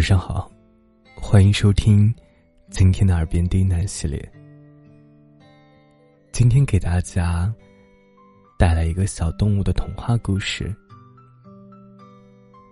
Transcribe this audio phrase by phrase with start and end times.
[0.00, 0.50] 晚上好，
[1.14, 2.10] 欢迎收听
[2.70, 4.32] 今天的耳边低喃系列。
[6.32, 7.54] 今天给大家
[8.56, 10.74] 带来一个小动物的童话故事。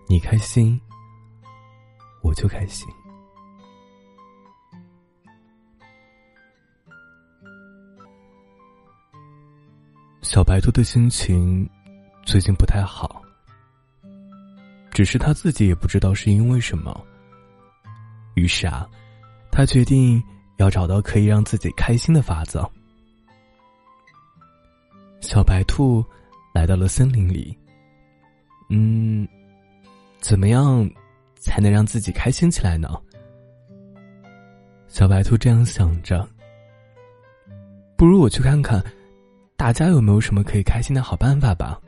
[0.09, 0.81] 你开心，
[2.23, 2.89] 我就开心。
[10.23, 11.69] 小白兔的心情
[12.25, 13.23] 最近不太好。
[14.91, 16.99] 只是他自己也不知道是因为什么。
[18.39, 18.89] 于是啊，
[19.51, 20.23] 他决定
[20.59, 22.65] 要找到可以让自己开心的法子。
[25.21, 26.05] 小白兔
[26.55, 27.59] 来到了森林里。
[28.71, 29.27] 嗯，
[30.21, 30.89] 怎么样
[31.37, 32.89] 才能让自己开心起来呢？
[34.87, 36.27] 小白兔这样想着。
[37.97, 38.81] 不如我去看看，
[39.57, 41.81] 大家有没有什么可以开心的好办法吧。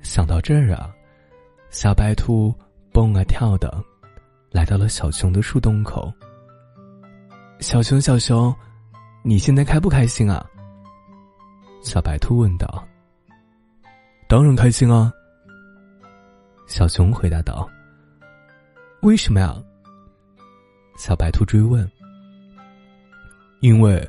[0.00, 0.90] 想到这儿啊，
[1.68, 2.54] 小白兔
[2.92, 3.82] 蹦啊跳的，
[4.50, 6.12] 来到了小熊的树洞口。
[7.60, 8.54] 小熊，小熊，
[9.22, 10.44] 你现在开不开心啊？
[11.82, 12.86] 小白兔问道。
[14.28, 15.12] 当然开心啊。
[16.66, 17.68] 小熊回答道。
[19.02, 19.56] 为什么呀？
[20.96, 21.90] 小白兔追问。
[23.60, 24.08] 因为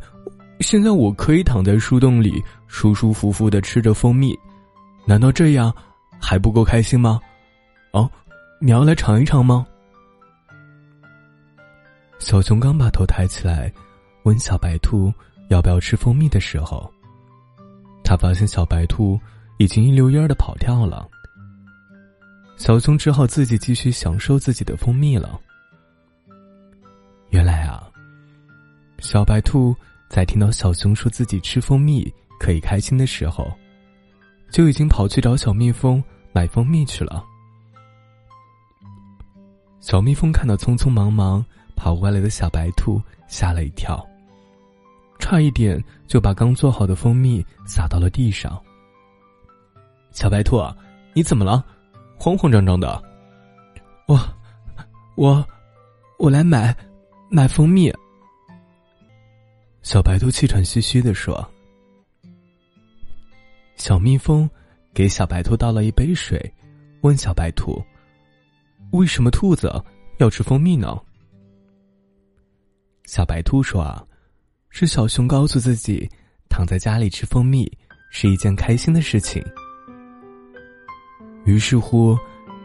[0.59, 4.37] 现在我可以躺在树洞里，舒舒服服的吃着蜂蜜，
[5.05, 5.73] 难道这样？
[6.19, 7.19] 还不够开心吗？
[7.91, 8.09] 哦，
[8.63, 9.65] 你要来尝一尝吗？
[12.19, 13.73] 小熊刚把头抬起来，
[14.21, 15.11] 问小白兔
[15.49, 16.87] 要不要吃蜂蜜的时候，
[18.03, 19.19] 他发现小白兔
[19.57, 21.09] 已经一溜烟的跑掉了。
[22.55, 25.41] 小熊只好自己继续享受自己的蜂蜜了。
[27.31, 27.89] 原来啊，
[28.99, 29.75] 小白兔
[30.07, 32.07] 在听到小熊说自己吃蜂蜜
[32.39, 33.51] 可以开心的时候。
[34.51, 37.25] 就已经跑去找小蜜蜂买蜂蜜去了。
[39.81, 41.43] 小蜜蜂看到匆匆忙忙
[41.75, 44.07] 跑过来的小白兔，吓了一跳，
[45.19, 48.61] 差一点就把刚做好的蜂蜜洒到了地上。
[50.11, 50.61] 小白兔，
[51.13, 51.65] 你怎么了？
[52.15, 53.01] 慌慌张张的。
[54.07, 54.19] 我，
[55.15, 55.43] 我，
[56.19, 56.75] 我来买
[57.29, 57.91] 买蜂蜜。
[59.81, 61.43] 小白兔气喘吁吁的说。
[63.77, 64.47] 小蜜蜂
[64.93, 66.39] 给小白兔倒了一杯水，
[67.01, 67.83] 问小白兔
[68.91, 69.71] ：“为什么兔子
[70.17, 70.97] 要吃蜂蜜呢？”
[73.05, 74.03] 小白兔说：“啊，
[74.69, 76.09] 是小熊告诉自己，
[76.49, 77.71] 躺在家里吃蜂蜜
[78.09, 79.43] 是一件开心的事情。”
[81.45, 82.17] 于是乎，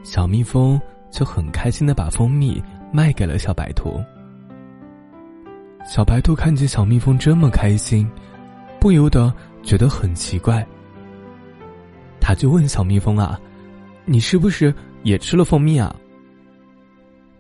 [0.03, 2.63] 小蜜蜂就很开心的把蜂蜜
[2.93, 4.01] 卖给了小白兔。
[5.85, 8.09] 小白兔看见小蜜蜂这么开心，
[8.81, 10.67] 不由得觉得很奇怪。
[12.21, 13.41] 他就问小蜜蜂啊
[14.05, 15.95] ：“你是不是也吃了蜂蜜啊？”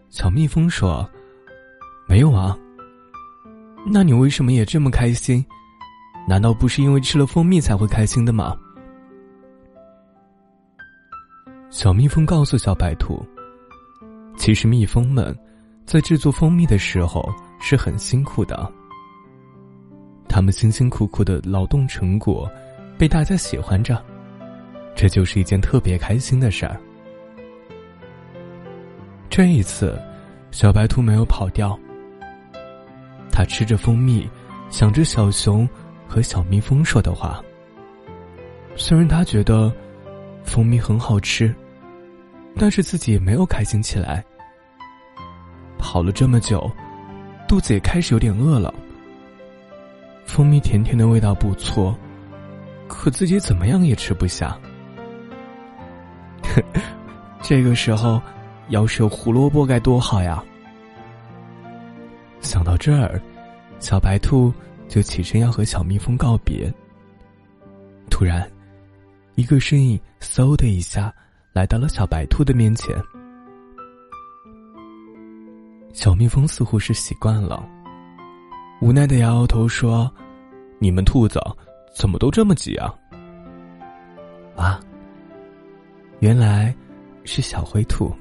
[0.08, 1.08] 小蜜蜂说
[2.08, 2.56] ：“没有啊。”
[3.88, 5.44] 那你为什么也这么开心？
[6.28, 8.56] 难道不是因为吃了蜂蜜才会开心的吗？
[11.70, 13.24] 小蜜蜂告诉小白兔
[14.36, 15.36] ：“其实蜜蜂们
[15.84, 18.72] 在制作蜂蜜的时候是很辛苦的，
[20.28, 22.50] 他们辛辛苦苦的劳动成果
[22.96, 24.02] 被大家喜欢着。”
[24.96, 26.80] 这就是一件特别开心的事儿。
[29.36, 30.00] 这一次，
[30.50, 31.78] 小白兔没有跑掉。
[33.30, 34.26] 它吃着蜂蜜，
[34.70, 35.68] 想着小熊
[36.08, 37.44] 和小蜜蜂说的话。
[38.76, 39.70] 虽然它觉得
[40.42, 41.54] 蜂蜜很好吃，
[42.56, 44.24] 但是自己也没有开心起来。
[45.76, 46.72] 跑了这么久，
[47.46, 48.72] 肚子也开始有点饿了。
[50.24, 51.94] 蜂蜜甜甜的味道不错，
[52.88, 54.58] 可自己怎么样也吃不下。
[57.42, 58.18] 这个时候，
[58.68, 60.42] 要是有胡萝卜该多好呀！
[62.40, 63.20] 想到这儿，
[63.80, 64.52] 小白兔
[64.88, 66.72] 就起身要和小蜜蜂告别。
[68.10, 68.48] 突然，
[69.34, 71.12] 一个身影嗖的一下
[71.52, 72.94] 来到了小白兔的面前。
[75.92, 77.66] 小蜜蜂似乎是习惯了，
[78.80, 80.10] 无奈的摇摇头说
[80.78, 81.40] ：“你们兔子
[81.94, 82.94] 怎么都这么急啊？”
[84.54, 84.80] 啊！
[86.20, 86.74] 原来，
[87.24, 88.14] 是小灰兔。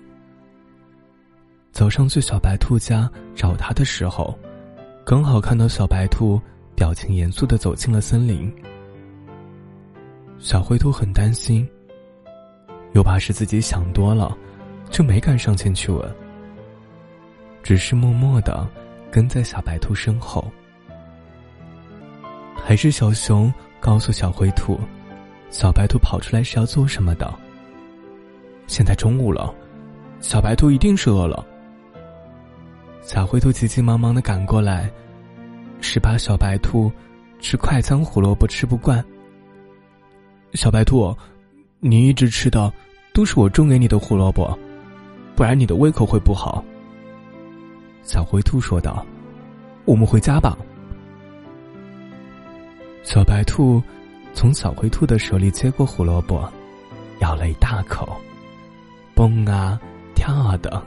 [1.75, 4.33] 走上去小白兔家找他的时候，
[5.05, 6.41] 刚好看到小白兔
[6.73, 8.49] 表情严肃的走进了森林。
[10.37, 11.69] 小灰兔很担心，
[12.93, 14.33] 又怕是自己想多了，
[14.89, 16.15] 就没敢上前去问，
[17.61, 18.65] 只是默默的
[19.11, 20.49] 跟在小白兔身后。
[22.55, 24.79] 还是小熊告诉小灰兔，
[25.49, 27.29] 小白兔跑出来是要做什么的。
[28.65, 29.53] 现在中午了，
[30.21, 31.45] 小白兔一定是饿了。
[33.05, 34.91] 小灰兔急急忙忙的赶过来，
[35.79, 36.91] 是怕小白兔
[37.39, 39.03] 吃快餐胡萝卜吃不惯。
[40.53, 41.15] 小白兔，
[41.79, 42.73] 你一直吃的
[43.13, 44.57] 都是我种给你的胡萝卜，
[45.35, 46.65] 不然你的胃口会不好。
[48.01, 49.05] 小灰兔说道
[49.85, 50.57] ：“我们回家吧。”
[53.03, 53.81] 小白兔
[54.33, 56.51] 从小灰兔的手里接过胡萝卜，
[57.19, 58.19] 咬了一大口，
[59.13, 59.79] 蹦啊
[60.15, 60.81] 跳啊的，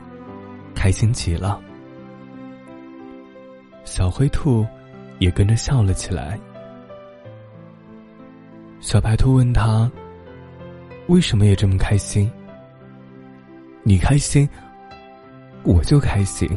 [0.74, 1.60] 开心极了。
[3.98, 4.64] 小灰兔
[5.18, 6.38] 也跟着笑了起来。
[8.78, 9.90] 小白兔问他
[11.10, 12.30] ：“为什么也这么开心？”
[13.82, 14.48] 你开心，
[15.64, 16.48] 我就开心。